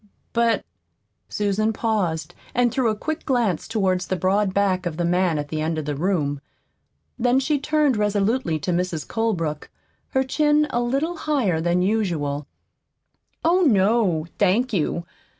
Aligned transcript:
"But" 0.33 0.65
Susan 1.29 1.73
paused 1.73 2.33
and 2.55 2.71
threw 2.71 2.89
a 2.89 2.95
quick 2.95 3.23
glance 3.23 3.67
toward 3.67 4.01
the 4.01 4.15
broad 4.15 4.51
back 4.51 4.87
of 4.87 4.97
the 4.97 5.05
man 5.05 5.37
at 5.37 5.49
the 5.49 5.61
end 5.61 5.77
of 5.77 5.85
the 5.85 5.93
room. 5.95 6.41
Then 7.19 7.39
she 7.39 7.59
turned 7.59 7.95
resolutely 7.95 8.57
to 8.61 8.71
Mrs. 8.71 9.07
Colebrook, 9.07 9.69
her 10.09 10.23
chin 10.23 10.65
a 10.71 10.81
little 10.81 11.17
higher 11.17 11.61
than 11.61 11.83
usual. 11.83 12.47
"Oh, 13.45 13.61
no, 13.61 14.25
thank 14.39 14.73
you. 14.73 15.05